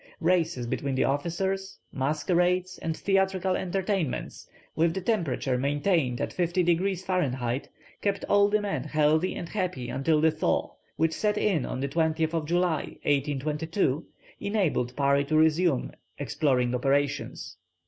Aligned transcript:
Races 0.19 0.65
between 0.65 0.95
the 0.95 1.03
officers, 1.03 1.77
masquerades 1.91 2.79
and 2.79 2.97
theatrical 2.97 3.55
entertainments, 3.55 4.47
with 4.75 4.95
the 4.95 5.01
temperature 5.01 5.59
maintained 5.59 6.19
at 6.19 6.33
50 6.33 6.63
degrees 6.63 7.05
Fahrenheit 7.05 7.69
kept 8.01 8.25
all 8.25 8.49
the 8.49 8.59
men 8.61 8.83
healthy 8.85 9.35
and 9.35 9.47
happy 9.47 9.89
until 9.89 10.19
the 10.19 10.31
thaw, 10.31 10.71
which 10.95 11.13
set 11.13 11.37
in 11.37 11.67
on 11.67 11.81
the 11.81 11.87
20th 11.87 12.47
July, 12.47 12.97
1825, 13.03 14.01
enabled 14.39 14.95
Parry 14.95 15.23
to 15.23 15.37
resume 15.37 15.91
exploring 16.17 16.73
operations. 16.73 17.57